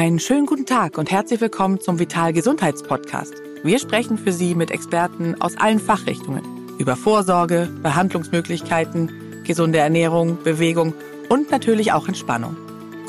[0.00, 3.34] Einen schönen guten Tag und herzlich willkommen zum Vital Gesundheitspodcast.
[3.62, 6.42] Wir sprechen für Sie mit Experten aus allen Fachrichtungen
[6.78, 10.94] über Vorsorge, Behandlungsmöglichkeiten, gesunde Ernährung, Bewegung
[11.28, 12.56] und natürlich auch Entspannung.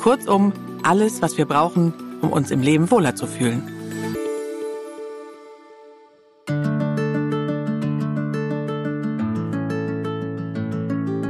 [0.02, 0.52] Kurzum,
[0.84, 3.64] alles, was wir brauchen, um uns im Leben wohler zu fühlen.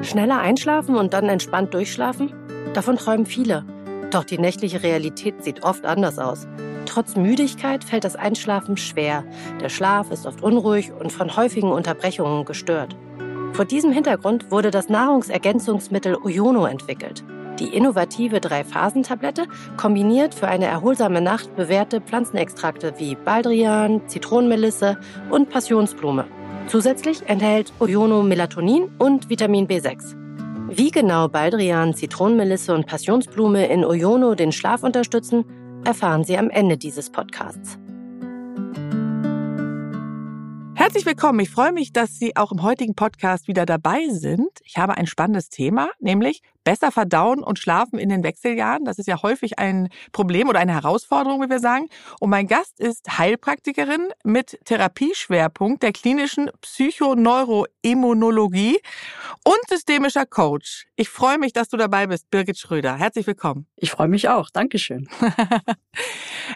[0.01, 2.33] Schneller einschlafen und dann entspannt durchschlafen?
[2.73, 3.63] Davon träumen viele.
[4.11, 6.45] Doch die nächtliche Realität sieht oft anders aus.
[6.85, 9.23] Trotz Müdigkeit fällt das Einschlafen schwer.
[9.61, 12.95] Der Schlaf ist oft unruhig und von häufigen Unterbrechungen gestört.
[13.53, 17.23] Vor diesem Hintergrund wurde das Nahrungsergänzungsmittel Oyono entwickelt.
[17.59, 19.45] Die innovative Drei-Phasen-Tablette
[19.77, 24.97] kombiniert für eine erholsame Nacht bewährte Pflanzenextrakte wie Baldrian, Zitronenmelisse
[25.29, 26.25] und Passionsblume.
[26.67, 30.20] Zusätzlich enthält Oyono Melatonin und Vitamin B6.
[30.73, 35.43] Wie genau Baldrian, Zitronenmelisse und Passionsblume in Oyono den Schlaf unterstützen,
[35.83, 37.77] erfahren Sie am Ende dieses Podcasts.
[40.75, 41.41] Herzlich willkommen.
[41.41, 44.49] Ich freue mich, dass Sie auch im heutigen Podcast wieder dabei sind.
[44.63, 48.85] Ich habe ein spannendes Thema, nämlich besser verdauen und schlafen in den Wechseljahren.
[48.85, 51.87] Das ist ja häufig ein Problem oder eine Herausforderung, wie wir sagen.
[52.19, 58.79] Und mein Gast ist Heilpraktikerin mit Therapieschwerpunkt der klinischen Psychoneuroimmunologie
[59.43, 60.87] und systemischer Coach.
[60.95, 62.95] Ich freue mich, dass du dabei bist, Birgit Schröder.
[62.95, 63.67] Herzlich willkommen.
[63.75, 64.49] Ich freue mich auch.
[64.51, 65.09] Dankeschön.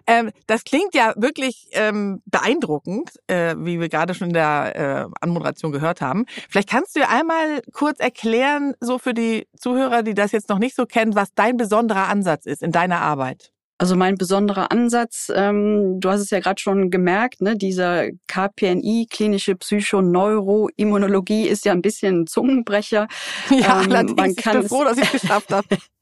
[0.07, 5.05] ähm, das klingt ja wirklich ähm, beeindruckend, äh, wie wir gerade schon in der äh,
[5.21, 6.25] Anmoderation gehört haben.
[6.49, 10.49] Vielleicht kannst du dir einmal kurz erklären, so für die Zuhörer, Zuhörer, die das jetzt
[10.49, 13.51] noch nicht so kennen, was dein besonderer Ansatz ist in deiner Arbeit?
[13.77, 19.07] Also mein besonderer Ansatz, ähm, du hast es ja gerade schon gemerkt, ne, dieser KPNI,
[19.09, 23.07] klinische Psychoneuroimmunologie, ist ja ein bisschen ein Zungenbrecher.
[23.49, 25.67] Ja, ähm, allerdings, man kann ich bin froh, dass ich es geschafft habe.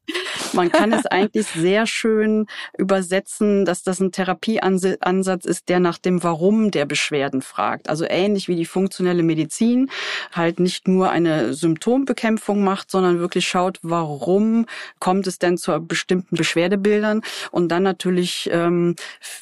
[0.54, 2.46] Man kann es eigentlich sehr schön
[2.78, 7.90] übersetzen, dass das ein Therapieansatz ist, der nach dem Warum der Beschwerden fragt.
[7.90, 9.90] Also ähnlich wie die funktionelle Medizin
[10.32, 14.66] halt nicht nur eine Symptombekämpfung macht, sondern wirklich schaut, warum
[15.00, 17.22] kommt es denn zu bestimmten Beschwerdebildern
[17.52, 18.96] und dann natürlich ähm,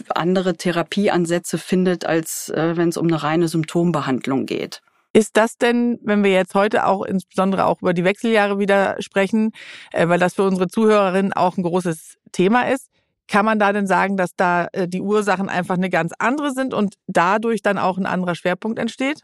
[0.10, 4.82] andere Therapieansätze findet, als äh, wenn es um eine reine Symptombehandlung geht.
[5.14, 9.52] Ist das denn, wenn wir jetzt heute auch insbesondere auch über die Wechseljahre wieder sprechen,
[9.92, 12.90] äh, weil das für unsere Zuhörerinnen auch ein großes Thema ist,
[13.28, 16.74] kann man da denn sagen, dass da äh, die Ursachen einfach eine ganz andere sind
[16.74, 19.24] und dadurch dann auch ein anderer Schwerpunkt entsteht?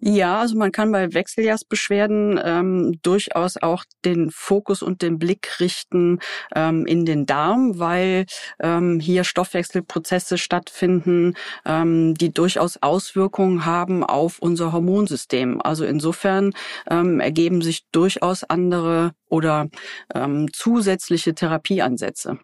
[0.00, 6.20] Ja, also man kann bei Wechseljahrsbeschwerden ähm, durchaus auch den Fokus und den Blick richten
[6.54, 8.26] ähm, in den Darm, weil
[8.60, 11.34] ähm, hier Stoffwechselprozesse stattfinden,
[11.66, 15.60] ähm, die durchaus Auswirkungen haben auf unser Hormonsystem.
[15.60, 16.52] Also insofern
[16.88, 19.66] ähm, ergeben sich durchaus andere oder
[20.14, 22.38] ähm, zusätzliche Therapieansätze.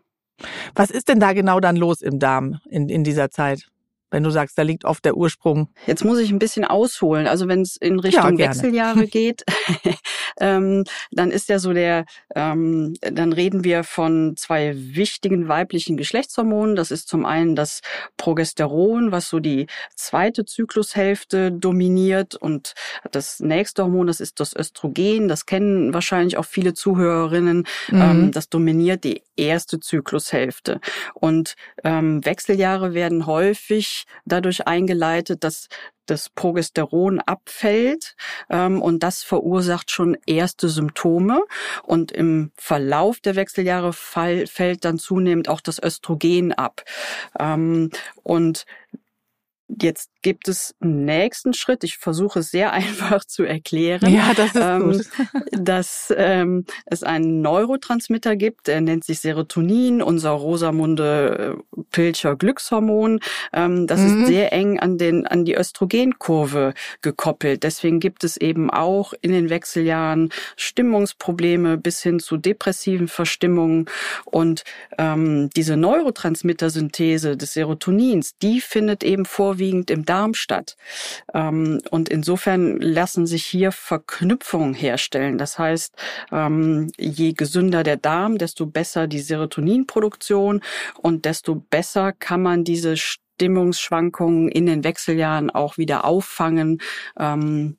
[0.75, 3.69] Was ist denn da genau dann los im Darm in, in dieser Zeit?
[4.11, 5.69] Wenn du sagst, da liegt oft der Ursprung?
[5.87, 7.27] Jetzt muss ich ein bisschen ausholen.
[7.27, 9.45] Also wenn es in Richtung ja, Wechseljahre geht,
[10.41, 12.05] ähm, dann ist ja so der,
[12.35, 16.77] ähm, dann reden wir von zwei wichtigen weiblichen Geschlechtshormonen.
[16.77, 17.81] Das ist zum einen das
[18.17, 19.67] Progesteron, was so die
[19.97, 22.75] zweite Zyklushälfte dominiert und
[23.11, 25.29] das nächste Hormon, das ist das Östrogen.
[25.29, 27.67] Das kennen wahrscheinlich auch viele Zuhörerinnen.
[27.91, 28.01] Mhm.
[28.01, 30.81] Ähm, das dominiert die erste Zyklushälfte.
[31.15, 35.69] Und ähm, Wechseljahre werden häufig dadurch eingeleitet, dass
[36.07, 38.15] das Progesteron abfällt
[38.51, 41.43] ähm, und das verursacht schon erste Symptome
[41.83, 46.85] und im Verlauf der Wechseljahre fall, fällt dann zunehmend auch das Östrogen ab
[47.39, 47.91] ähm,
[48.23, 48.67] und
[49.81, 51.85] Jetzt gibt es einen nächsten Schritt.
[51.85, 54.13] Ich versuche es sehr einfach zu erklären.
[54.13, 55.07] Ja, das ist ähm, gut.
[55.53, 63.21] dass ähm, es einen Neurotransmitter gibt, der nennt sich Serotonin, unser Rosamunde äh, Pilcher Glückshormon.
[63.53, 64.23] Ähm, das mhm.
[64.23, 67.63] ist sehr eng an den an die Östrogenkurve gekoppelt.
[67.63, 73.87] Deswegen gibt es eben auch in den Wechseljahren Stimmungsprobleme bis hin zu depressiven Verstimmungen
[74.25, 74.65] und
[74.99, 80.77] ähm, diese Neurotransmittersynthese des Serotonins, die findet eben vor vorwiegend im Darm statt.
[81.33, 85.39] Ähm, und insofern lassen sich hier Verknüpfungen herstellen.
[85.39, 85.95] Das heißt,
[86.33, 90.61] ähm, je gesünder der Darm, desto besser die Serotoninproduktion
[91.03, 96.81] und desto besser kann man diese Stimmungsschwankungen in den Wechseljahren auch wieder auffangen.
[97.19, 97.79] Ähm,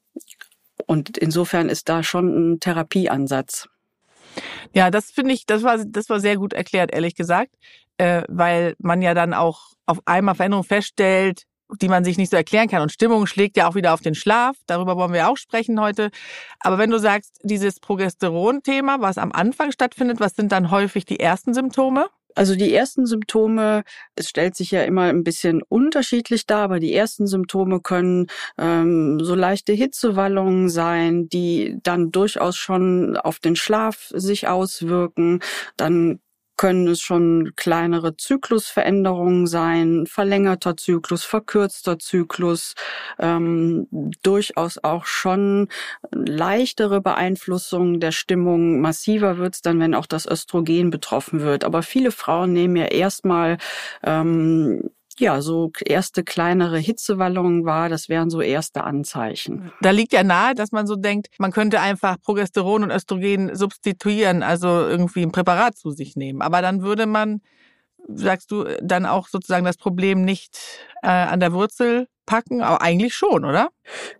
[0.88, 3.67] und insofern ist da schon ein Therapieansatz.
[4.73, 7.55] Ja, das finde ich, das war, das war sehr gut erklärt, ehrlich gesagt,
[7.97, 11.43] äh, weil man ja dann auch auf einmal Veränderungen feststellt,
[11.81, 12.81] die man sich nicht so erklären kann.
[12.81, 14.56] Und Stimmung schlägt ja auch wieder auf den Schlaf.
[14.67, 16.09] Darüber wollen wir auch sprechen heute.
[16.59, 21.19] Aber wenn du sagst, dieses Progesteron-Thema, was am Anfang stattfindet, was sind dann häufig die
[21.19, 22.07] ersten Symptome?
[22.35, 23.83] Also die ersten Symptome,
[24.15, 28.27] es stellt sich ja immer ein bisschen unterschiedlich dar, aber die ersten Symptome können
[28.57, 35.39] ähm, so leichte Hitzewallungen sein, die dann durchaus schon auf den Schlaf sich auswirken.
[35.77, 36.19] Dann
[36.57, 42.75] können es schon kleinere Zyklusveränderungen sein, verlängerter Zyklus, verkürzter Zyklus,
[43.19, 43.87] ähm,
[44.23, 45.67] durchaus auch schon
[46.11, 48.81] leichtere Beeinflussung der Stimmung.
[48.81, 51.63] Massiver wird es dann, wenn auch das Östrogen betroffen wird.
[51.63, 53.57] Aber viele Frauen nehmen ja erstmal
[54.03, 54.89] ähm,
[55.19, 59.71] ja, so erste kleinere Hitzewallungen war, das wären so erste Anzeichen.
[59.81, 64.44] Da liegt ja nahe, dass man so denkt, man könnte einfach Progesteron und Östrogen substituieren,
[64.44, 66.41] also irgendwie ein Präparat zu sich nehmen.
[66.41, 67.41] Aber dann würde man,
[68.07, 70.57] sagst du, dann auch sozusagen das Problem nicht
[71.01, 72.62] äh, an der Wurzel packen?
[72.62, 73.69] Aber eigentlich schon, oder?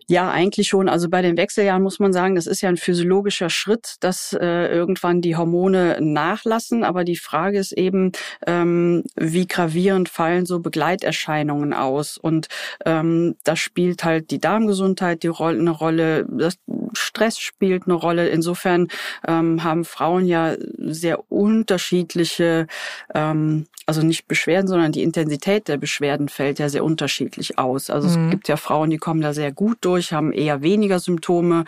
[0.08, 0.88] Ja, eigentlich schon.
[0.88, 4.68] Also bei den Wechseljahren muss man sagen, das ist ja ein physiologischer Schritt, dass äh,
[4.68, 6.84] irgendwann die Hormone nachlassen.
[6.84, 8.12] Aber die Frage ist eben,
[8.46, 12.16] ähm, wie gravierend fallen so Begleiterscheinungen aus?
[12.16, 12.46] Und
[12.84, 16.26] ähm, da spielt halt die Darmgesundheit die Rolle, eine Rolle.
[16.28, 16.58] Das
[16.92, 18.28] Stress spielt eine Rolle.
[18.28, 18.88] Insofern
[19.26, 22.66] ähm, haben Frauen ja sehr unterschiedliche,
[23.14, 27.90] ähm, also nicht Beschwerden, sondern die Intensität der Beschwerden fällt ja sehr unterschiedlich aus.
[27.96, 28.24] Also mhm.
[28.26, 31.64] es gibt ja Frauen, die kommen da sehr gut durch, haben eher weniger Symptome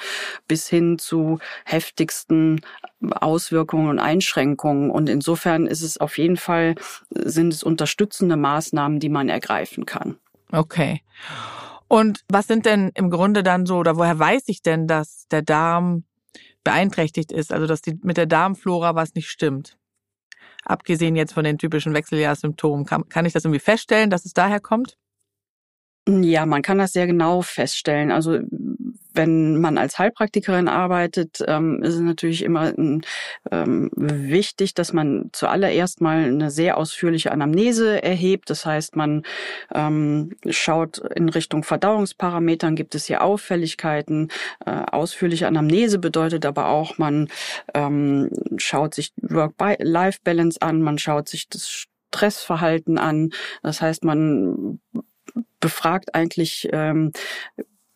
[0.46, 2.60] bis hin zu heftigsten
[3.10, 4.90] Auswirkungen und Einschränkungen.
[4.90, 6.74] Und insofern ist es auf jeden Fall,
[7.10, 10.16] sind es unterstützende Maßnahmen, die man ergreifen kann.
[10.52, 11.02] Okay.
[11.88, 15.42] Und was sind denn im Grunde dann so, oder woher weiß ich denn, dass der
[15.42, 16.04] Darm
[16.62, 19.78] beeinträchtigt ist, also dass die, mit der Darmflora was nicht stimmt?
[20.64, 24.60] Abgesehen jetzt von den typischen Wechseljahrssymptomen, kann, kann ich das irgendwie feststellen, dass es daher
[24.60, 24.98] kommt?
[26.08, 28.10] Ja, man kann das sehr genau feststellen.
[28.10, 28.38] Also
[29.12, 36.00] wenn man als Heilpraktikerin arbeitet, ähm, ist es natürlich immer ähm, wichtig, dass man zuallererst
[36.00, 38.48] mal eine sehr ausführliche Anamnese erhebt.
[38.48, 39.24] Das heißt, man
[39.74, 44.28] ähm, schaut in Richtung Verdauungsparametern, gibt es hier Auffälligkeiten.
[44.64, 47.28] Äh, ausführliche Anamnese bedeutet aber auch, man
[47.74, 53.30] ähm, schaut sich Work-Life-Balance an, man schaut sich das Stressverhalten an.
[53.62, 54.80] Das heißt, man
[55.60, 57.12] befragt eigentlich ähm,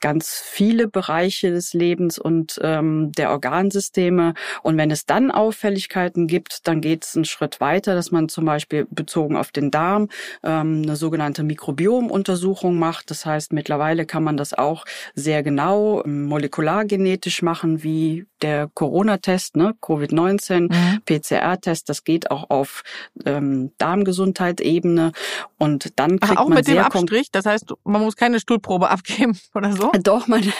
[0.03, 4.35] ganz viele Bereiche des Lebens und ähm, der Organsysteme.
[4.63, 8.45] Und wenn es dann Auffälligkeiten gibt, dann geht es einen Schritt weiter, dass man zum
[8.45, 10.09] Beispiel bezogen auf den Darm
[10.43, 13.11] ähm, eine sogenannte Mikrobiomuntersuchung macht.
[13.11, 14.85] Das heißt, mittlerweile kann man das auch
[15.15, 21.01] sehr genau ähm, molekulargenetisch machen, wie der Corona-Test, ne, Covid-19, mhm.
[21.05, 21.89] PCR-Test.
[21.89, 22.83] Das geht auch auf
[23.25, 25.13] ähm, Darmgesundheit-Ebene.
[25.59, 27.31] Und dann kriegt Ach, auch man mit dem Abstrich.
[27.31, 29.93] Das heißt, man muss keine Stuhlprobe abgeben oder so.
[30.03, 30.43] Doch, man,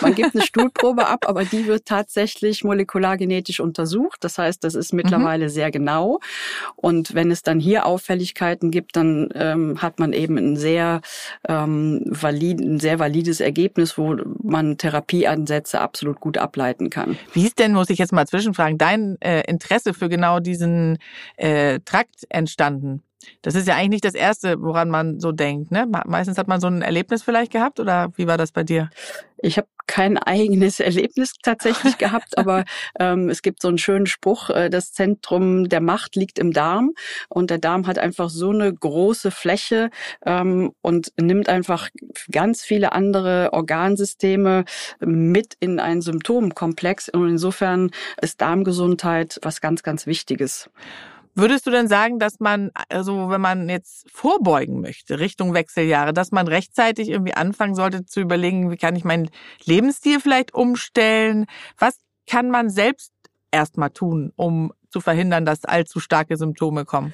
[0.00, 4.24] man gibt eine Stuhlprobe ab, aber die wird tatsächlich molekulargenetisch untersucht.
[4.24, 5.50] Das heißt, das ist mittlerweile mhm.
[5.50, 6.20] sehr genau.
[6.76, 11.02] Und wenn es dann hier Auffälligkeiten gibt, dann ähm, hat man eben ein sehr,
[11.46, 17.18] ähm, valid, ein sehr valides Ergebnis, wo man Therapieansätze absolut gut ableiten kann.
[17.32, 20.98] Wie ist denn, muss ich jetzt mal zwischenfragen, dein äh, Interesse für genau diesen
[21.36, 23.02] äh, Trakt entstanden?
[23.42, 25.70] Das ist ja eigentlich nicht das Erste, woran man so denkt.
[25.70, 25.86] Ne?
[26.06, 28.90] Meistens hat man so ein Erlebnis vielleicht gehabt oder wie war das bei dir?
[29.38, 32.64] Ich habe kein eigenes Erlebnis tatsächlich gehabt, aber
[32.98, 36.92] ähm, es gibt so einen schönen Spruch, äh, das Zentrum der Macht liegt im Darm
[37.28, 39.90] und der Darm hat einfach so eine große Fläche
[40.24, 41.88] ähm, und nimmt einfach
[42.30, 44.64] ganz viele andere Organsysteme
[45.00, 47.90] mit in einen Symptomkomplex und insofern
[48.20, 50.70] ist Darmgesundheit was ganz, ganz Wichtiges.
[51.38, 56.32] Würdest du denn sagen, dass man, also wenn man jetzt vorbeugen möchte, Richtung Wechseljahre, dass
[56.32, 59.28] man rechtzeitig irgendwie anfangen sollte zu überlegen, wie kann ich meinen
[59.64, 61.44] Lebensstil vielleicht umstellen?
[61.76, 63.12] Was kann man selbst
[63.50, 67.12] erstmal tun, um zu verhindern, dass allzu starke Symptome kommen?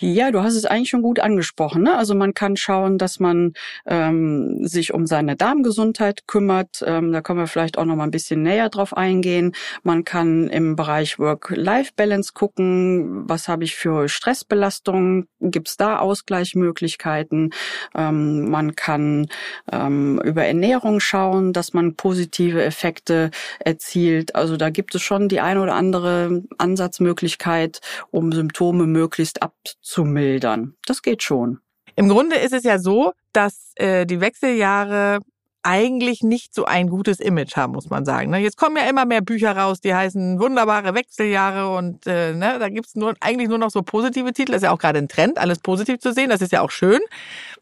[0.00, 1.82] Ja, du hast es eigentlich schon gut angesprochen.
[1.82, 1.96] Ne?
[1.96, 3.54] Also man kann schauen, dass man
[3.86, 6.82] ähm, sich um seine Darmgesundheit kümmert.
[6.86, 9.52] Ähm, da können wir vielleicht auch noch mal ein bisschen näher drauf eingehen.
[9.82, 17.50] Man kann im Bereich Work-Life-Balance gucken, was habe ich für Stressbelastungen, gibt es da Ausgleichsmöglichkeiten.
[17.94, 19.28] Ähm, man kann
[19.72, 24.34] ähm, über Ernährung schauen, dass man positive Effekte erzielt.
[24.34, 30.04] Also da gibt es schon die eine oder andere Ansatzmöglichkeit, um Symptome möglichst ab zu
[30.04, 30.74] mildern.
[30.86, 31.60] Das geht schon.
[31.96, 35.20] Im Grunde ist es ja so, dass äh, die Wechseljahre
[35.64, 38.30] eigentlich nicht so ein gutes Image haben, muss man sagen.
[38.30, 38.38] Ne?
[38.38, 42.68] Jetzt kommen ja immer mehr Bücher raus, die heißen wunderbare Wechseljahre und äh, ne, da
[42.68, 44.52] gibt's nur eigentlich nur noch so positive Titel.
[44.52, 46.28] Das ist ja auch gerade ein Trend, alles positiv zu sehen.
[46.28, 47.00] Das ist ja auch schön.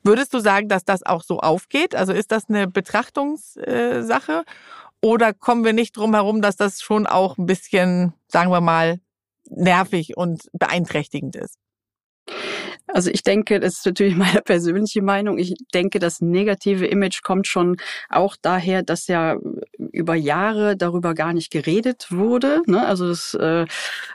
[0.02, 1.94] Würdest du sagen, dass das auch so aufgeht?
[1.94, 4.42] Also ist das eine Betrachtungssache?
[5.00, 8.98] Oder kommen wir nicht drum herum, dass das schon auch ein bisschen, sagen wir mal,
[9.48, 11.61] nervig und beeinträchtigend ist?
[12.86, 15.38] Also ich denke, das ist natürlich meine persönliche Meinung.
[15.38, 17.76] Ich denke, das negative Image kommt schon
[18.08, 19.36] auch daher, dass ja
[19.78, 22.62] über Jahre darüber gar nicht geredet wurde.
[22.66, 22.86] Ne?
[22.86, 23.66] Also das, äh,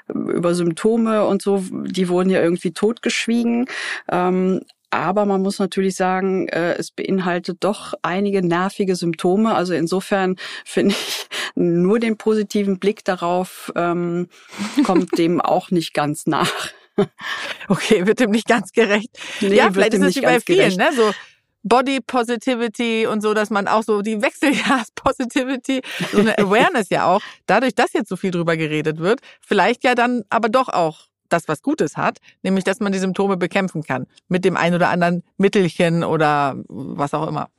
[0.07, 3.65] über Symptome und so, die wurden ja irgendwie totgeschwiegen.
[4.11, 9.53] Ähm, aber man muss natürlich sagen, äh, es beinhaltet doch einige nervige Symptome.
[9.53, 14.29] Also insofern finde ich nur den positiven Blick darauf ähm,
[14.85, 16.71] kommt dem auch nicht ganz nach.
[17.69, 19.09] Okay, wird dem nicht ganz gerecht.
[19.41, 20.77] Nee, ja, vielleicht ist es wie bei vielen, gerecht.
[20.77, 20.89] ne?
[20.95, 21.11] So
[21.63, 27.21] Body Positivity und so, dass man auch so die Wechseljahrs-Positivity, so eine Awareness ja auch,
[27.45, 31.47] dadurch, dass jetzt so viel drüber geredet wird, vielleicht ja dann aber doch auch das
[31.49, 35.23] was Gutes hat, nämlich dass man die Symptome bekämpfen kann mit dem ein oder anderen
[35.37, 37.49] Mittelchen oder was auch immer.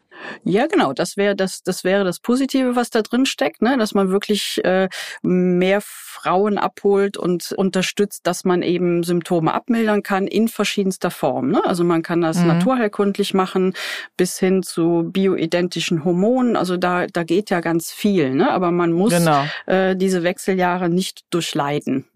[0.44, 0.92] Ja, genau.
[0.92, 3.76] Das wäre das, das wäre das Positive, was da drin steckt, ne?
[3.78, 4.88] dass man wirklich äh,
[5.22, 11.50] mehr Frauen abholt und unterstützt, dass man eben Symptome abmildern kann in verschiedenster Form.
[11.50, 11.62] Ne?
[11.64, 12.48] Also man kann das mhm.
[12.48, 13.75] naturheilkundlich machen,
[14.16, 16.56] bis hin zu bioidentischen Hormonen.
[16.56, 18.34] Also da, da geht ja ganz viel.
[18.34, 18.50] Ne?
[18.50, 19.44] Aber man muss genau.
[19.66, 22.06] äh, diese Wechseljahre nicht durchleiden.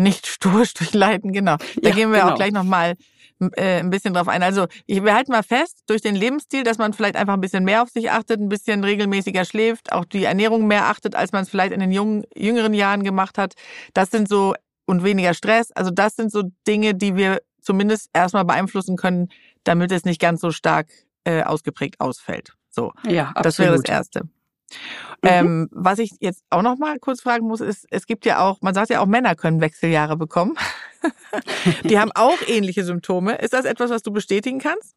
[0.00, 1.56] Nicht stursch durchleiden, genau.
[1.56, 2.32] Da ja, gehen wir genau.
[2.32, 2.94] auch gleich nochmal
[3.56, 4.42] äh, ein bisschen drauf ein.
[4.42, 7.64] Also ich, wir halten mal fest, durch den Lebensstil, dass man vielleicht einfach ein bisschen
[7.64, 11.42] mehr auf sich achtet, ein bisschen regelmäßiger schläft, auch die Ernährung mehr achtet, als man
[11.42, 13.54] es vielleicht in den jungen, jüngeren Jahren gemacht hat.
[13.94, 14.54] Das sind so,
[14.90, 15.70] und weniger Stress.
[15.72, 19.28] Also das sind so Dinge, die wir zumindest erstmal beeinflussen können,
[19.64, 20.88] damit es nicht ganz so stark
[21.24, 22.54] äh, ausgeprägt ausfällt.
[22.70, 23.46] So, ja, absolut.
[23.46, 24.28] das wäre das Erste.
[25.22, 25.28] Mhm.
[25.28, 28.60] Ähm, was ich jetzt auch noch mal kurz fragen muss, ist, es gibt ja auch,
[28.62, 30.56] man sagt ja auch, Männer können Wechseljahre bekommen.
[31.84, 33.36] Die haben auch ähnliche Symptome.
[33.36, 34.94] Ist das etwas, was du bestätigen kannst?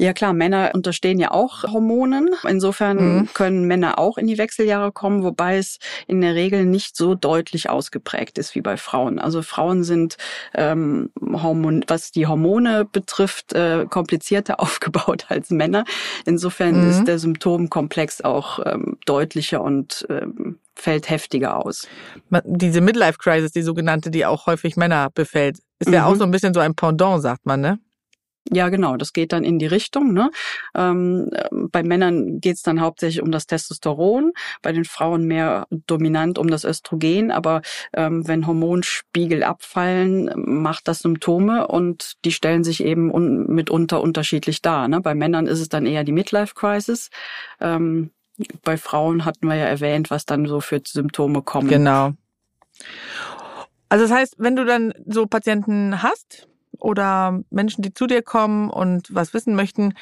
[0.00, 2.30] Ja klar, Männer unterstehen ja auch Hormonen.
[2.48, 3.28] Insofern mhm.
[3.34, 7.68] können Männer auch in die Wechseljahre kommen, wobei es in der Regel nicht so deutlich
[7.68, 9.18] ausgeprägt ist wie bei Frauen.
[9.18, 10.16] Also Frauen sind,
[10.54, 15.84] ähm, Hormon, was die Hormone betrifft, äh, komplizierter aufgebaut als Männer.
[16.24, 16.90] Insofern mhm.
[16.90, 21.86] ist der Symptomkomplex auch ähm, deutlicher und ähm, fällt heftiger aus.
[22.44, 25.94] Diese Midlife Crisis, die sogenannte, die auch häufig Männer befällt, ist mhm.
[25.94, 27.78] ja auch so ein bisschen so ein Pendant, sagt man, ne?
[28.48, 30.12] Ja, genau, das geht dann in die Richtung.
[30.12, 30.30] Ne?
[30.74, 34.32] Ähm, bei Männern geht es dann hauptsächlich um das Testosteron,
[34.62, 37.30] bei den Frauen mehr dominant um das Östrogen.
[37.30, 44.00] Aber ähm, wenn Hormonspiegel abfallen, macht das Symptome und die stellen sich eben un mitunter
[44.00, 44.88] unterschiedlich dar.
[44.88, 45.00] Ne?
[45.00, 47.10] Bei Männern ist es dann eher die Midlife Crisis.
[47.60, 48.10] Ähm,
[48.62, 51.68] bei Frauen hatten wir ja erwähnt, was dann so für Symptome kommen.
[51.68, 52.12] Genau.
[53.90, 56.48] Also das heißt, wenn du dann so Patienten hast,
[56.80, 59.94] oder Menschen, die zu dir kommen und was wissen möchten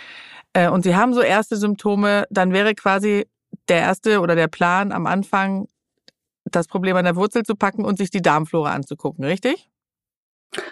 [0.53, 3.27] äh, und sie haben so erste Symptome, dann wäre quasi
[3.69, 5.69] der erste oder der Plan am Anfang,
[6.45, 9.69] das Problem an der Wurzel zu packen und sich die Darmflora anzugucken, richtig?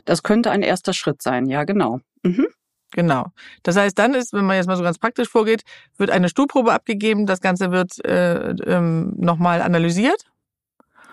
[0.05, 2.01] Das könnte ein erster Schritt sein, ja, genau.
[2.23, 2.47] Mhm.
[2.93, 3.27] Genau.
[3.63, 5.63] Das heißt, dann ist, wenn man jetzt mal so ganz praktisch vorgeht,
[5.99, 10.25] wird eine Stuhlprobe abgegeben, das Ganze wird äh, ähm, nochmal analysiert.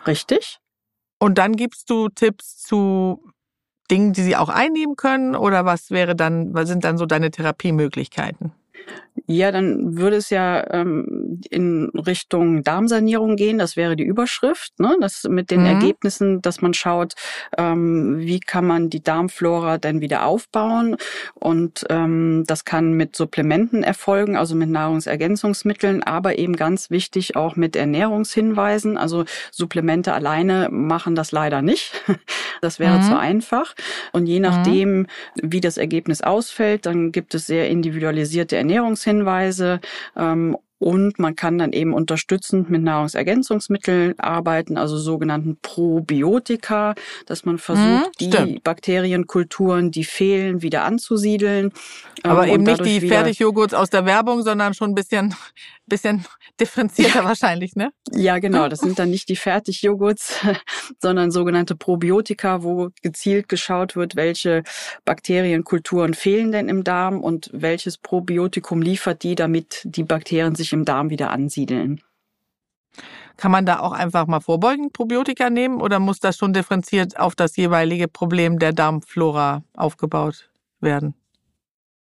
[0.08, 0.60] Richtig.
[1.20, 3.33] Und dann gibst du Tipps zu
[3.94, 5.36] Dingen, die sie auch einnehmen können?
[5.36, 8.52] Oder was wäre dann, was sind dann so deine Therapiemöglichkeiten?
[9.26, 13.58] Ja, dann würde es ja ähm, in Richtung Darmsanierung gehen.
[13.58, 14.78] Das wäre die Überschrift.
[14.80, 14.98] Ne?
[15.00, 15.68] Das mit den mhm.
[15.68, 17.14] Ergebnissen, dass man schaut,
[17.58, 20.98] ähm, wie kann man die Darmflora dann wieder aufbauen.
[21.36, 27.56] Und ähm, das kann mit Supplementen erfolgen, also mit Nahrungsergänzungsmitteln, aber eben ganz wichtig auch
[27.56, 28.98] mit Ernährungshinweisen.
[28.98, 31.94] Also Supplemente alleine machen das leider nicht.
[32.62, 33.04] Das wäre mhm.
[33.04, 33.76] zu einfach.
[34.14, 35.08] Und je nachdem, mhm.
[35.36, 39.80] wie das Ergebnis ausfällt, dann gibt es sehr individualisierte Ernährungshinweise
[40.16, 46.94] ähm, und man kann dann eben unterstützend mit Nahrungsergänzungsmitteln arbeiten, also sogenannten Probiotika,
[47.26, 51.72] dass man versucht, hm, die Bakterienkulturen, die fehlen, wieder anzusiedeln.
[52.24, 55.34] Aber ähm, eben nicht die Fertigjoghurts aus der Werbung, sondern schon ein bisschen,
[55.94, 56.26] bisschen
[56.60, 57.26] differenzierter ja.
[57.26, 57.92] wahrscheinlich, ne?
[58.12, 58.68] Ja, genau.
[58.68, 60.42] Das sind dann nicht die Fertigjoghurts,
[61.00, 64.64] sondern sogenannte Probiotika, wo gezielt geschaut wird, welche
[65.06, 70.84] Bakterienkulturen fehlen denn im Darm und welches Probiotikum liefert die, damit die Bakterien sich im
[70.84, 72.02] Darm wieder ansiedeln.
[73.38, 77.36] Kann man da auch einfach mal vorbeugend Probiotika nehmen oder muss das schon differenziert auf
[77.36, 81.16] das jeweilige Problem der Darmflora aufgebaut werden?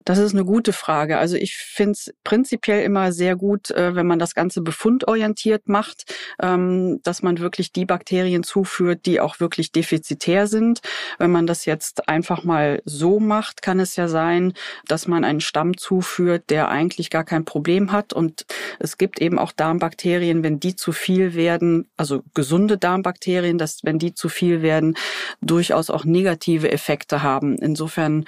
[0.07, 1.17] Das ist eine gute Frage.
[1.17, 6.05] Also ich finde es prinzipiell immer sehr gut, äh, wenn man das Ganze befundorientiert macht,
[6.41, 10.79] ähm, dass man wirklich die Bakterien zuführt, die auch wirklich defizitär sind.
[11.19, 14.53] Wenn man das jetzt einfach mal so macht, kann es ja sein,
[14.87, 18.13] dass man einen Stamm zuführt, der eigentlich gar kein Problem hat.
[18.13, 18.45] Und
[18.79, 23.99] es gibt eben auch Darmbakterien, wenn die zu viel werden, also gesunde Darmbakterien, dass wenn
[23.99, 24.95] die zu viel werden,
[25.41, 27.57] durchaus auch negative Effekte haben.
[27.57, 28.23] Insofern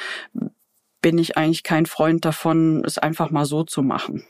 [1.02, 4.26] bin ich eigentlich kein Freund davon, es einfach mal so zu machen.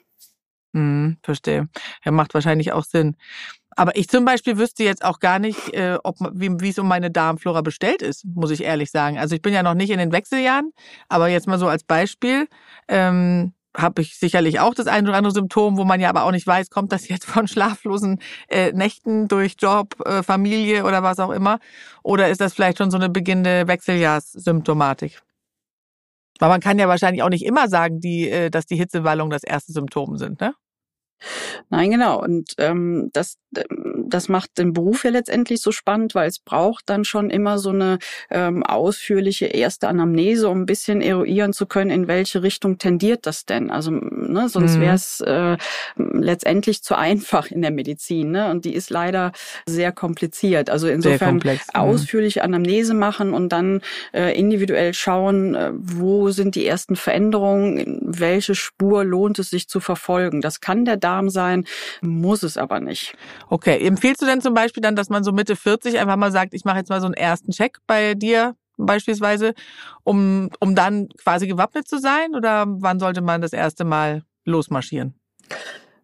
[0.73, 1.67] Hm, verstehe.
[2.03, 3.15] Ja, macht wahrscheinlich auch Sinn.
[3.75, 7.11] Aber ich zum Beispiel wüsste jetzt auch gar nicht, äh, ob, wie, es um meine
[7.11, 9.17] Darmflora bestellt ist, muss ich ehrlich sagen.
[9.17, 10.71] Also ich bin ja noch nicht in den Wechseljahren,
[11.07, 12.47] aber jetzt mal so als Beispiel.
[12.87, 16.31] Ähm, habe ich sicherlich auch das ein oder andere Symptom, wo man ja aber auch
[16.31, 21.19] nicht weiß, kommt das jetzt von schlaflosen äh, Nächten durch Job, äh, Familie oder was
[21.19, 21.59] auch immer?
[22.03, 25.21] Oder ist das vielleicht schon so eine beginnende Wechseljahrssymptomatik?
[26.39, 29.43] Weil man kann ja wahrscheinlich auch nicht immer sagen, die, äh, dass die Hitzewallungen das
[29.43, 30.53] erste Symptom sind, ne?
[31.69, 32.21] Nein, genau.
[32.21, 36.89] Und ähm, das, ähm, das macht den Beruf ja letztendlich so spannend, weil es braucht
[36.89, 37.99] dann schon immer so eine
[38.29, 43.45] ähm, ausführliche erste Anamnese, um ein bisschen eruieren zu können, in welche Richtung tendiert das
[43.45, 43.69] denn.
[43.69, 44.81] Also ne, sonst mhm.
[44.81, 45.57] wäre es äh,
[45.95, 48.31] letztendlich zu einfach in der Medizin.
[48.31, 48.49] Ne?
[48.49, 49.31] Und die ist leider
[49.65, 50.69] sehr kompliziert.
[50.69, 51.79] Also insofern komplex, mhm.
[51.79, 53.81] ausführliche Anamnese machen und dann
[54.13, 59.79] äh, individuell schauen, äh, wo sind die ersten Veränderungen, welche Spur lohnt es sich zu
[59.79, 60.41] verfolgen.
[60.41, 61.65] Das kann der Darm sein,
[62.01, 63.15] muss es aber nicht.
[63.49, 66.53] Okay, empfiehlst du denn zum Beispiel dann, dass man so Mitte 40 einfach mal sagt,
[66.53, 69.53] ich mache jetzt mal so einen ersten Check bei dir beispielsweise,
[70.05, 72.33] um, um dann quasi gewappnet zu sein?
[72.33, 75.19] Oder wann sollte man das erste Mal losmarschieren?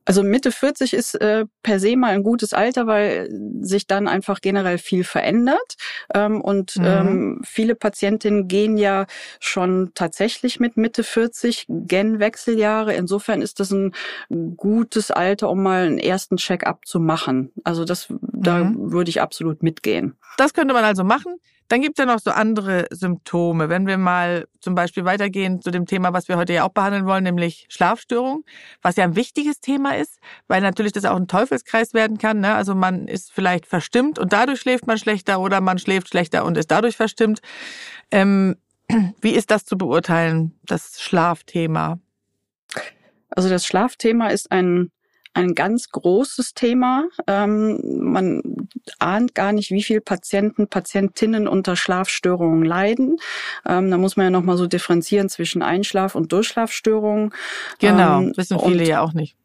[0.06, 3.30] Also Mitte 40 ist äh, per se mal ein gutes Alter, weil
[3.62, 5.76] sich dann einfach generell viel verändert.
[6.14, 6.86] Ähm, und mhm.
[6.86, 9.08] ähm, viele Patientinnen gehen ja
[9.40, 12.94] schon tatsächlich mit Mitte 40 Gen-Wechseljahre.
[12.94, 13.94] Insofern ist das ein
[14.56, 17.52] gutes Alter, um mal einen ersten Check-up zu machen.
[17.64, 18.20] Also das, mhm.
[18.22, 20.16] da würde ich absolut mitgehen.
[20.38, 21.38] Das könnte man also machen.
[21.68, 23.70] Dann gibt es ja noch so andere Symptome.
[23.70, 27.06] Wenn wir mal zum Beispiel weitergehen zu dem Thema, was wir heute ja auch behandeln
[27.06, 28.44] wollen, nämlich Schlafstörung,
[28.82, 32.40] was ja ein wichtiges Thema ist, weil natürlich das auch ein Teufelskreis werden kann.
[32.40, 32.54] Ne?
[32.54, 36.58] Also man ist vielleicht verstimmt und dadurch schläft man schlechter oder man schläft schlechter und
[36.58, 37.42] ist dadurch verstimmt.
[38.12, 38.58] Ähm,
[39.22, 42.00] wie ist das zu beurteilen, das Schlafthema?
[43.30, 44.92] Also das Schlafthema ist ein
[45.36, 47.06] ein ganz großes Thema.
[47.28, 48.42] Ähm, man
[49.00, 53.18] ahnt gar nicht, wie viele Patienten, Patientinnen unter Schlafstörungen leiden.
[53.68, 57.34] Ähm, da muss man ja nochmal so differenzieren zwischen Einschlaf- und Durchschlafstörungen.
[57.80, 59.36] Genau, ähm, wissen viele ja auch nicht.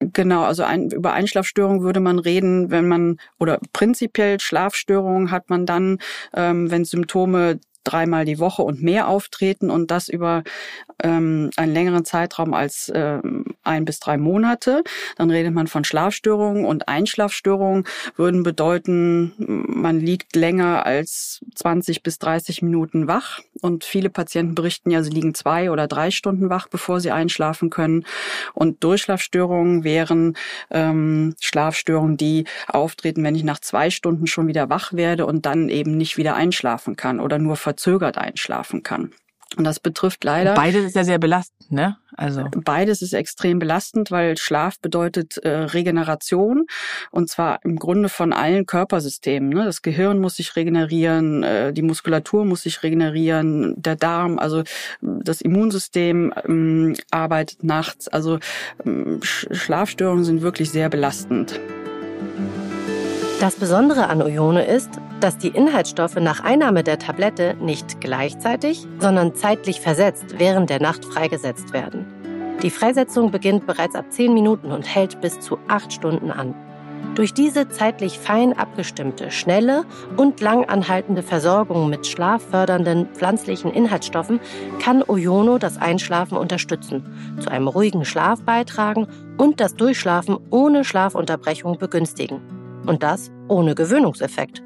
[0.00, 5.66] Genau, also ein, über Einschlafstörungen würde man reden, wenn man oder prinzipiell Schlafstörungen hat man
[5.66, 5.98] dann,
[6.34, 10.42] ähm, wenn Symptome dreimal die Woche und mehr auftreten und das über
[11.02, 14.82] ähm, einen längeren Zeitraum als ähm, ein bis drei Monate.
[15.16, 17.84] Dann redet man von Schlafstörungen und Einschlafstörungen
[18.16, 23.40] würden bedeuten, man liegt länger als 20 bis 30 Minuten wach.
[23.60, 27.70] Und viele Patienten berichten ja, sie liegen zwei oder drei Stunden wach, bevor sie einschlafen
[27.70, 28.04] können.
[28.54, 30.36] Und Durchschlafstörungen wären
[30.70, 35.68] ähm, Schlafstörungen, die auftreten, wenn ich nach zwei Stunden schon wieder wach werde und dann
[35.68, 39.12] eben nicht wieder einschlafen kann oder nur verzögert einschlafen kann.
[39.56, 40.54] Und das betrifft leider.
[40.54, 41.96] Beides ist ja sehr belastend, ne?
[42.16, 42.44] Also.
[42.64, 46.66] Beides ist extrem belastend, weil Schlaf bedeutet äh, Regeneration
[47.10, 49.50] und zwar im Grunde von allen Körpersystemen.
[49.50, 49.64] Ne?
[49.64, 54.64] Das Gehirn muss sich regenerieren, äh, die Muskulatur muss sich regenerieren, der Darm, also
[55.00, 58.08] das Immunsystem ähm, arbeitet nachts.
[58.08, 58.38] Also
[58.84, 61.60] ähm, Schlafstörungen sind wirklich sehr belastend.
[63.40, 69.36] Das Besondere an Oyone ist, dass die Inhaltsstoffe nach Einnahme der Tablette nicht gleichzeitig, sondern
[69.36, 72.04] zeitlich versetzt während der Nacht freigesetzt werden.
[72.64, 76.52] Die Freisetzung beginnt bereits ab 10 Minuten und hält bis zu 8 Stunden an.
[77.14, 79.84] Durch diese zeitlich fein abgestimmte, schnelle
[80.16, 84.40] und lang anhaltende Versorgung mit schlaffördernden pflanzlichen Inhaltsstoffen
[84.82, 87.04] kann Oyono das Einschlafen unterstützen,
[87.38, 92.57] zu einem ruhigen Schlaf beitragen und das Durchschlafen ohne Schlafunterbrechung begünstigen.
[92.88, 94.62] Und das ohne Gewöhnungseffekt.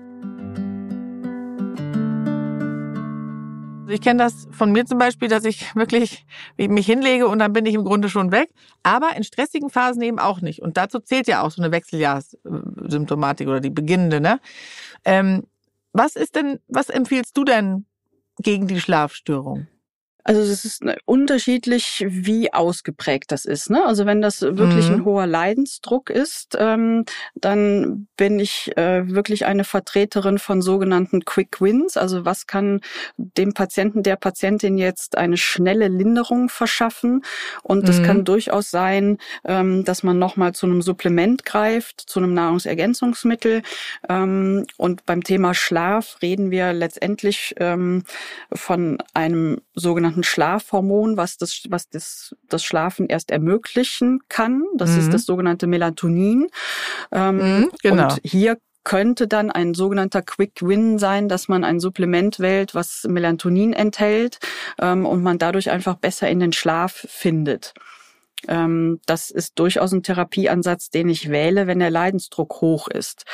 [3.88, 6.24] Ich kenne das von mir zum Beispiel, dass ich wirklich
[6.56, 8.48] mich hinlege und dann bin ich im Grunde schon weg.
[8.84, 10.62] Aber in stressigen Phasen eben auch nicht.
[10.62, 14.20] Und dazu zählt ja auch so eine Wechseljahrssymptomatik oder die beginnende.
[14.20, 14.38] Ne?
[15.04, 15.42] Ähm,
[15.92, 17.86] was ist denn, was empfiehlst du denn
[18.38, 19.66] gegen die Schlafstörung?
[20.24, 23.70] Also es ist ne, unterschiedlich, wie ausgeprägt das ist.
[23.70, 23.84] Ne?
[23.84, 24.94] Also wenn das wirklich mhm.
[24.94, 27.04] ein hoher Leidensdruck ist, ähm,
[27.34, 31.96] dann bin ich äh, wirklich eine Vertreterin von sogenannten Quick Wins.
[31.96, 32.80] Also was kann
[33.16, 37.22] dem Patienten, der Patientin jetzt eine schnelle Linderung verschaffen?
[37.62, 38.04] Und es mhm.
[38.04, 43.62] kann durchaus sein, ähm, dass man nochmal zu einem Supplement greift, zu einem Nahrungsergänzungsmittel.
[44.08, 48.04] Ähm, und beim Thema Schlaf reden wir letztendlich ähm,
[48.52, 54.64] von einem sogenannten sogenannten Schlafhormon, was das, was das, das Schlafen erst ermöglichen kann.
[54.76, 54.98] Das mhm.
[54.98, 56.48] ist das sogenannte Melatonin.
[57.10, 58.04] Ähm, mhm, genau.
[58.04, 63.06] Und hier könnte dann ein sogenannter Quick Win sein, dass man ein Supplement wählt, was
[63.08, 64.38] Melatonin enthält
[64.80, 67.74] ähm, und man dadurch einfach besser in den Schlaf findet.
[68.48, 73.24] Ähm, das ist durchaus ein Therapieansatz, den ich wähle, wenn der Leidensdruck hoch ist.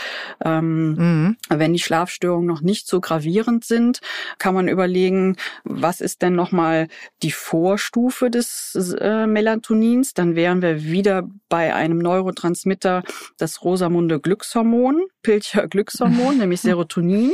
[0.44, 1.37] Ähm, mhm.
[1.49, 4.01] Wenn die Schlafstörungen noch nicht so gravierend sind,
[4.38, 6.88] kann man überlegen, was ist denn nochmal
[7.23, 10.14] die Vorstufe des äh, Melatonins?
[10.14, 13.03] Dann wären wir wieder bei einem Neurotransmitter,
[13.38, 17.33] das Rosamunde Glückshormon, Pilcher Glückshormon, nämlich Serotonin.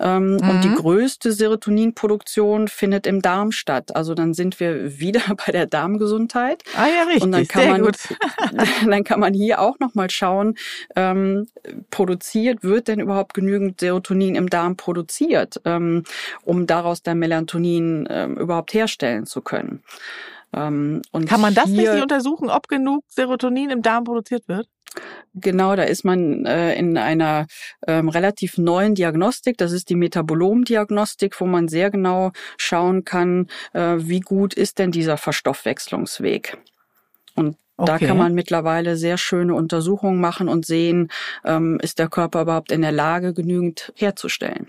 [0.00, 0.48] Ähm, mhm.
[0.48, 3.94] Und die größte Serotoninproduktion findet im Darm statt.
[3.94, 6.62] Also dann sind wir wieder bei der Darmgesundheit.
[6.76, 7.22] Ah ja, richtig.
[7.22, 7.96] Und dann kann man, gut.
[8.86, 10.56] dann kann man hier auch nochmal schauen,
[10.96, 11.48] ähm,
[11.90, 16.04] produziert, wird denn überhaupt genügend Serotonin im Darm produziert, ähm,
[16.44, 19.82] um daraus dann Melatonin ähm, überhaupt herstellen zu können.
[20.54, 24.68] Ähm, und kann man das hier, nicht untersuchen, ob genug Serotonin im Darm produziert wird?
[25.34, 27.46] Genau, da ist man äh, in einer
[27.86, 29.56] ähm, relativ neuen Diagnostik.
[29.56, 34.92] Das ist die Metabolom-Diagnostik, wo man sehr genau schauen kann, äh, wie gut ist denn
[34.92, 36.58] dieser Verstoffwechslungsweg.
[37.34, 41.08] Und da kann man mittlerweile sehr schöne Untersuchungen machen und sehen,
[41.44, 44.68] ähm, ist der Körper überhaupt in der Lage, genügend herzustellen.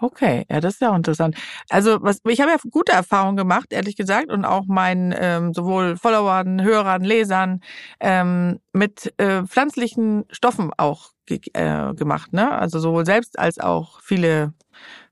[0.00, 1.36] Okay, ja, das ist ja interessant.
[1.70, 5.96] Also was, ich habe ja gute Erfahrungen gemacht, ehrlich gesagt, und auch meinen ähm, sowohl
[5.96, 7.60] Followern, Hörern, Lesern
[8.00, 12.52] ähm, mit äh, pflanzlichen Stoffen auch ge äh, gemacht, ne?
[12.52, 14.52] Also sowohl selbst als auch viele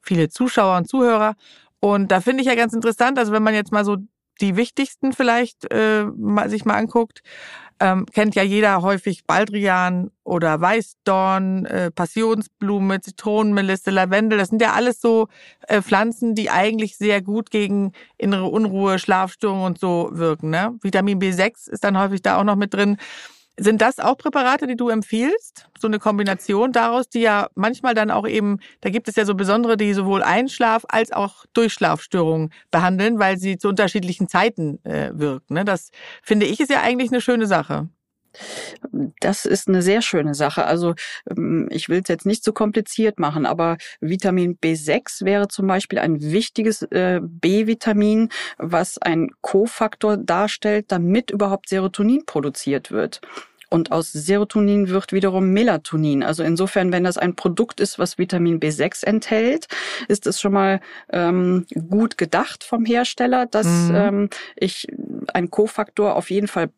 [0.03, 1.35] viele Zuschauer und Zuhörer.
[1.81, 3.97] Und da finde ich ja ganz interessant, also wenn man jetzt mal so
[4.43, 6.05] die wichtigsten vielleicht äh,
[6.47, 7.23] sich mal anguckt,
[7.83, 14.39] ähm, kennt ja jeder häufig Baldrian oder Weißdorn, äh, Passionsblume, Zitronenmelisse, Lavendel.
[14.39, 15.27] Das sind ja alles so
[15.67, 20.51] äh, Pflanzen, die eigentlich sehr gut gegen innere Unruhe, Schlafstörungen und so wirken.
[20.51, 20.79] Ne?
[20.81, 22.99] Vitamin B6 ist dann häufig da auch noch mit drin.
[23.59, 25.69] Sind das auch Präparate, die du empfiehlst?
[25.79, 29.35] So eine Kombination daraus, die ja manchmal dann auch eben, da gibt es ja so
[29.35, 35.55] besondere, die sowohl Einschlaf als auch Durchschlafstörungen behandeln, weil sie zu unterschiedlichen Zeiten äh, wirken.
[35.55, 35.65] Ne?
[35.67, 35.91] Das
[36.23, 37.89] finde ich ist ja eigentlich eine schöne Sache.
[39.21, 40.65] Das ist eine sehr schöne Sache.
[40.65, 40.95] Also
[41.31, 45.99] ähm, ich will es jetzt nicht so kompliziert machen, aber Vitamin B6 wäre zum Beispiel
[45.99, 53.21] ein wichtiges äh, B-Vitamin, was ein Kofaktor darstellt, damit überhaupt Serotonin produziert wird.
[53.73, 56.23] Und aus Serotonin wird wiederum Melatonin.
[56.23, 59.67] Also insofern, wenn das ein Produkt ist, was Vitamin B6 enthält,
[60.09, 63.95] ist es schon mal ähm, gut gedacht vom Hersteller, dass mhm.
[63.95, 64.89] ähm, ich
[65.33, 66.69] einen Kofaktor auf jeden Fall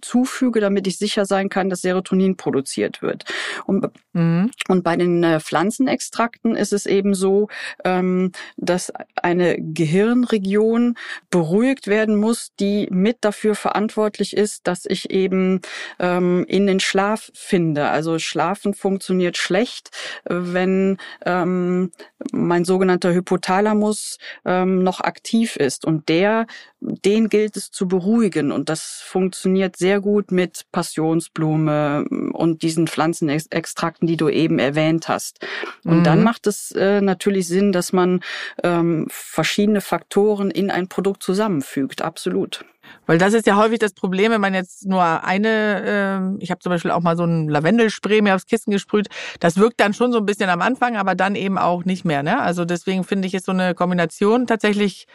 [0.00, 3.24] zufüge, damit ich sicher sein kann, dass Serotonin produziert wird.
[3.64, 4.50] Und, mhm.
[4.68, 7.48] und bei den äh, Pflanzenextrakten ist es eben so,
[7.84, 10.96] ähm, dass eine Gehirnregion
[11.30, 15.60] beruhigt werden muss, die mit dafür verantwortlich ist, dass ich eben
[15.98, 17.88] ähm, in den Schlaf finde.
[17.88, 19.90] Also Schlafen funktioniert schlecht,
[20.24, 21.92] wenn ähm,
[22.32, 25.84] mein sogenannter Hypothalamus ähm, noch aktiv ist.
[25.84, 26.46] Und der,
[26.86, 28.52] den gilt es zu beruhigen.
[28.52, 35.44] Und das funktioniert sehr gut mit Passionsblume und diesen Pflanzenextrakten, die du eben erwähnt hast.
[35.84, 36.04] Und mhm.
[36.04, 38.20] dann macht es äh, natürlich Sinn, dass man
[38.62, 42.02] ähm, verschiedene Faktoren in ein Produkt zusammenfügt.
[42.02, 42.64] Absolut.
[43.06, 46.60] Weil das ist ja häufig das Problem, wenn man jetzt nur eine, äh, ich habe
[46.60, 49.08] zum Beispiel auch mal so ein Lavendelspray mir aufs Kissen gesprüht,
[49.40, 52.22] das wirkt dann schon so ein bisschen am Anfang, aber dann eben auch nicht mehr.
[52.22, 52.40] Ne?
[52.40, 55.06] Also deswegen finde ich ist so eine Kombination tatsächlich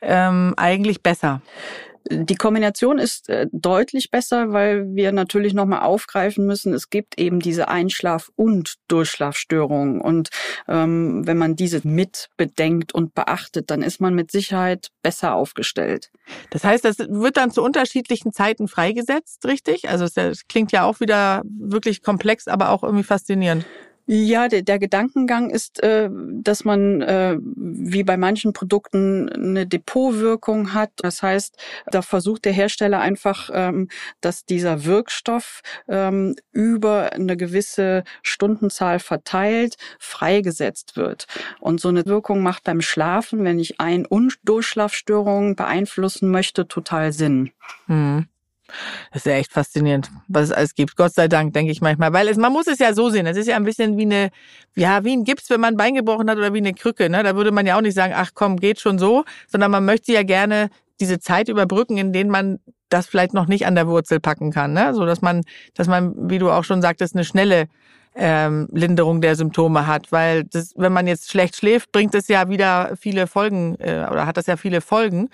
[0.00, 1.42] ähm, eigentlich besser.
[2.08, 7.40] Die Kombination ist äh, deutlich besser, weil wir natürlich nochmal aufgreifen müssen, es gibt eben
[7.40, 10.00] diese Einschlaf- und Durchschlafstörungen.
[10.00, 10.28] Und
[10.68, 16.10] ähm, wenn man diese mit bedenkt und beachtet, dann ist man mit Sicherheit besser aufgestellt.
[16.50, 19.88] Das heißt, das wird dann zu unterschiedlichen Zeiten freigesetzt, richtig?
[19.88, 23.66] Also das klingt ja auch wieder wirklich komplex, aber auch irgendwie faszinierend.
[24.08, 30.74] Ja, der, der Gedankengang ist, äh, dass man äh, wie bei manchen Produkten eine Depotwirkung
[30.74, 30.92] hat.
[30.96, 31.56] Das heißt,
[31.90, 33.88] da versucht der Hersteller einfach, ähm,
[34.20, 41.26] dass dieser Wirkstoff ähm, über eine gewisse Stundenzahl verteilt freigesetzt wird.
[41.58, 47.12] Und so eine Wirkung macht beim Schlafen, wenn ich Ein- und Durchschlafstörungen beeinflussen möchte, total
[47.12, 47.50] Sinn.
[47.86, 48.28] Hm.
[49.12, 50.96] Das ist ja echt faszinierend, was es alles gibt.
[50.96, 52.12] Gott sei Dank, denke ich manchmal.
[52.12, 53.26] Weil es, man muss es ja so sehen.
[53.26, 54.30] Es ist ja ein bisschen wie eine,
[54.74, 57.08] ja, wie ein Gips, wenn man ein Bein gebrochen hat oder wie eine Krücke.
[57.08, 57.22] Ne?
[57.22, 60.12] Da würde man ja auch nicht sagen, ach komm, geht schon so, sondern man möchte
[60.12, 64.20] ja gerne diese Zeit überbrücken, in denen man das vielleicht noch nicht an der Wurzel
[64.20, 64.72] packen kann.
[64.72, 64.94] Ne?
[64.94, 65.42] So dass man,
[65.74, 67.66] dass man, wie du auch schon sagtest, eine schnelle
[68.16, 72.48] ähm, Linderung der Symptome hat, weil das, wenn man jetzt schlecht schläft, bringt es ja
[72.48, 75.28] wieder viele Folgen äh, oder hat das ja viele Folgen.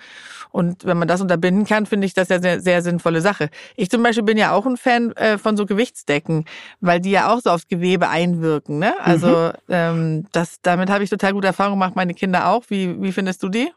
[0.51, 3.49] Und wenn man das unterbinden kann, finde ich das ja sehr, sehr sinnvolle Sache.
[3.75, 6.45] Ich zum Beispiel bin ja auch ein Fan äh, von so Gewichtsdecken,
[6.81, 8.79] weil die ja auch so aufs Gewebe einwirken.
[8.79, 8.93] Ne?
[8.99, 9.51] Also mhm.
[9.69, 12.65] ähm, das, damit habe ich total gute Erfahrungen gemacht, meine Kinder auch.
[12.67, 13.71] Wie, wie findest du die?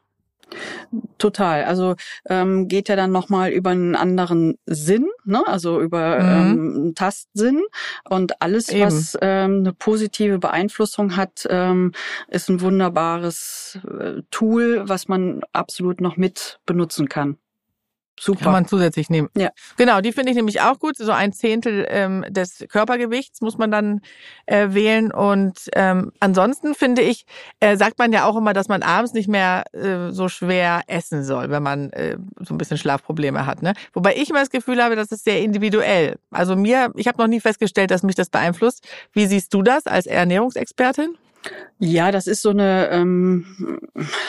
[1.19, 1.65] Total.
[1.65, 1.97] Also
[2.29, 5.47] ähm, geht ja dann nochmal über einen anderen Sinn, ne?
[5.47, 6.87] also über mhm.
[6.87, 7.63] ähm, Tastsinn.
[8.09, 8.83] Und alles, Eben.
[8.83, 11.93] was ähm, eine positive Beeinflussung hat, ähm,
[12.29, 17.39] ist ein wunderbares äh, Tool, was man absolut noch mit benutzen kann.
[18.19, 18.45] Super.
[18.45, 19.29] Kann man zusätzlich nehmen.
[19.37, 19.51] Ja.
[19.77, 20.97] Genau, die finde ich nämlich auch gut.
[20.97, 24.01] So ein Zehntel ähm, des Körpergewichts muss man dann
[24.47, 25.13] äh, wählen.
[25.13, 27.27] Und ähm, ansonsten finde ich,
[27.61, 31.25] äh, sagt man ja auch immer, dass man abends nicht mehr äh, so schwer essen
[31.25, 33.63] soll, wenn man äh, so ein bisschen Schlafprobleme hat.
[33.63, 33.75] Ne?
[33.93, 36.17] Wobei ich immer das Gefühl habe, das ist sehr individuell.
[36.31, 38.87] Also mir, ich habe noch nie festgestellt, dass mich das beeinflusst.
[39.13, 41.17] Wie siehst du das als Ernährungsexpertin?
[41.79, 43.81] Ja, das ist so eine ähm,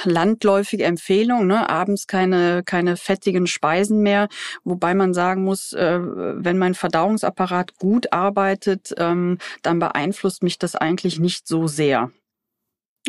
[0.03, 1.47] landläufige Empfehlung.
[1.47, 1.69] Ne?
[1.69, 4.27] Abends keine keine fettigen Speisen mehr,
[4.65, 10.75] wobei man sagen muss, äh, wenn mein Verdauungsapparat gut arbeitet, ähm, dann beeinflusst mich das
[10.75, 12.11] eigentlich nicht so sehr.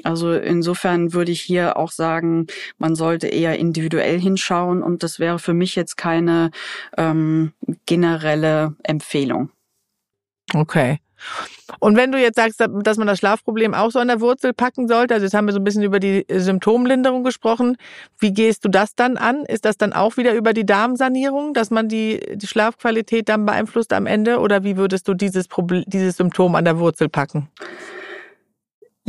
[0.05, 2.47] Also insofern würde ich hier auch sagen,
[2.79, 6.51] man sollte eher individuell hinschauen und das wäre für mich jetzt keine
[6.97, 7.53] ähm,
[7.87, 9.51] generelle Empfehlung.
[10.55, 11.01] Okay.
[11.81, 14.89] Und wenn du jetzt sagst, dass man das Schlafproblem auch so an der Wurzel packen
[14.89, 17.77] sollte, also jetzt haben wir so ein bisschen über die Symptomlinderung gesprochen,
[18.19, 19.45] wie gehst du das dann an?
[19.45, 23.93] Ist das dann auch wieder über die Darmsanierung, dass man die, die Schlafqualität dann beeinflusst
[23.93, 24.39] am Ende?
[24.39, 27.49] Oder wie würdest du dieses, Problem, dieses Symptom an der Wurzel packen?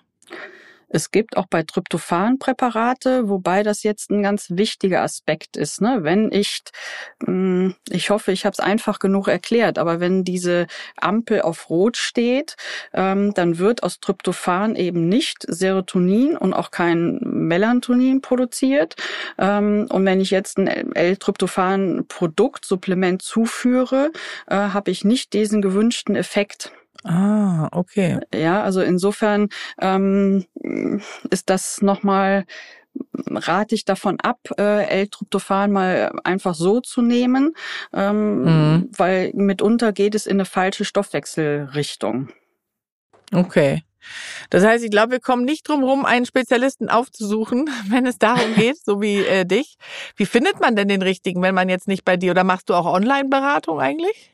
[0.94, 5.82] Es gibt auch bei Tryptophan Präparate, wobei das jetzt ein ganz wichtiger Aspekt ist.
[5.82, 6.00] Ne?
[6.02, 6.62] Wenn ich,
[7.26, 11.98] hm, ich hoffe, ich habe es einfach genug erklärt, aber wenn diese Ampel auf Rot
[11.98, 12.58] steht,
[12.94, 18.96] ähm, dann wird aus Tryptophan eben nicht Serotonin und auch kein Melatonin produziert.
[19.40, 24.12] Ähm, und wenn ich jetzt ein L-Tryptophan-Produkt, Supplement zuführe,
[24.46, 26.72] äh, habe ich nicht diesen gewünschten Effekt.
[27.04, 28.20] Ah, okay.
[28.34, 30.46] Ja, also insofern ähm,
[31.30, 32.46] ist das nochmal
[33.28, 37.56] rate ich davon ab, äh, L-Tryptophan mal einfach so zu nehmen,
[37.92, 38.90] ähm, mhm.
[38.96, 42.30] weil mitunter geht es in eine falsche Stoffwechselrichtung.
[43.34, 43.84] Okay.
[44.50, 48.54] Das heißt, ich glaube, wir kommen nicht drum rum, einen Spezialisten aufzusuchen, wenn es darum
[48.56, 49.78] geht, so wie äh, dich.
[50.16, 52.74] Wie findet man denn den richtigen, wenn man jetzt nicht bei dir oder machst du
[52.74, 54.32] auch Online-Beratung eigentlich?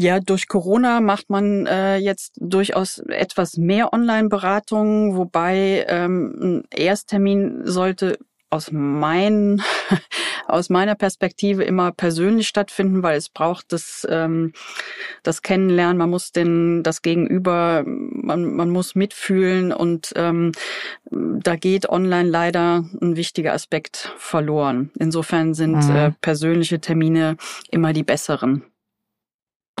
[0.00, 7.66] Ja, durch Corona macht man äh, jetzt durchaus etwas mehr Online-Beratung, wobei ähm, ein Ersttermin
[7.66, 8.16] sollte
[8.48, 9.60] aus, mein,
[10.48, 14.54] aus meiner Perspektive immer persönlich stattfinden, weil es braucht das, ähm,
[15.22, 20.52] das Kennenlernen, man muss den, das Gegenüber, man, man muss mitfühlen und ähm,
[21.10, 24.92] da geht online leider ein wichtiger Aspekt verloren.
[24.98, 25.94] Insofern sind mhm.
[25.94, 27.36] äh, persönliche Termine
[27.70, 28.64] immer die besseren.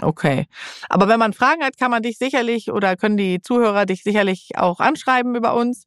[0.02, 0.46] Okay.
[0.88, 4.50] Aber wenn man Fragen hat, kann man dich sicherlich oder können die Zuhörer dich sicherlich
[4.56, 5.86] auch anschreiben über uns.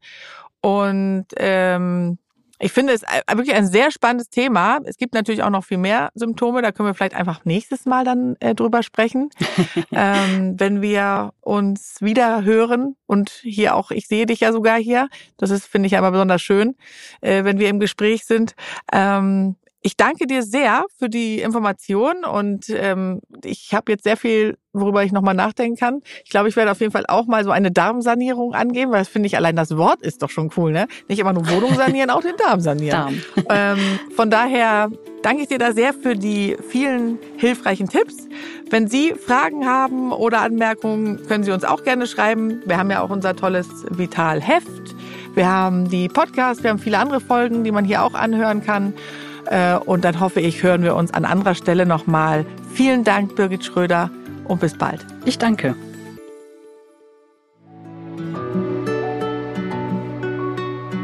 [0.62, 2.17] Und ähm,
[2.63, 4.80] ich finde es wirklich ein sehr spannendes Thema.
[4.86, 6.62] Es gibt natürlich auch noch viel mehr Symptome.
[6.62, 9.32] Da können wir vielleicht einfach nächstes Mal dann äh, drüber sprechen,
[9.91, 12.95] ähm, wenn wir uns wieder hören.
[13.06, 15.10] Und hier auch, ich sehe dich ja sogar hier.
[15.36, 16.76] Das ist, finde ich, immer besonders schön,
[17.19, 18.56] äh, wenn wir im Gespräch sind.
[18.93, 24.58] Ähm, ich danke dir sehr für die Information und ähm, ich habe jetzt sehr viel,
[24.72, 26.02] worüber ich nochmal nachdenken kann.
[26.24, 29.10] Ich glaube, ich werde auf jeden Fall auch mal so eine Darmsanierung angehen, weil das
[29.10, 30.88] finde ich allein das Wort ist doch schon cool, ne?
[31.10, 33.22] Nicht immer nur Wohnung sanieren, auch den Darm sanieren.
[33.36, 33.46] Darm.
[33.56, 33.78] Ähm,
[34.15, 34.89] von daher
[35.22, 38.30] danke ich dir da sehr für die vielen hilfreichen Tipps.
[38.69, 42.62] Wenn Sie Fragen haben oder Anmerkungen, können Sie uns auch gerne schreiben.
[42.65, 44.96] Wir haben ja auch unser tolles Vital-Heft.
[45.36, 48.93] Wir haben die Podcasts, wir haben viele andere Folgen, die man hier auch anhören kann.
[49.45, 52.45] Äh, und dann hoffe ich, hören wir uns an anderer Stelle nochmal.
[52.73, 54.10] Vielen Dank, Birgit Schröder,
[54.47, 55.06] und bis bald.
[55.25, 55.75] Ich danke.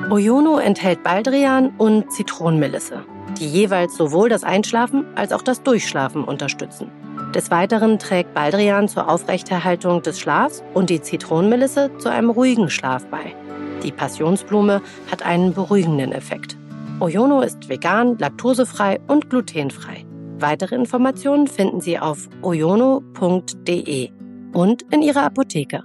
[0.09, 3.03] Oyono enthält Baldrian und Zitronenmelisse,
[3.39, 6.89] die jeweils sowohl das Einschlafen als auch das Durchschlafen unterstützen.
[7.35, 13.05] Des Weiteren trägt Baldrian zur Aufrechterhaltung des Schlafs und die Zitronenmelisse zu einem ruhigen Schlaf
[13.05, 13.35] bei.
[13.83, 16.57] Die Passionsblume hat einen beruhigenden Effekt.
[17.01, 20.05] Oyono ist vegan, laktosefrei und glutenfrei.
[20.37, 24.09] Weitere Informationen finden Sie auf oyono.de
[24.53, 25.83] und in Ihrer Apotheke.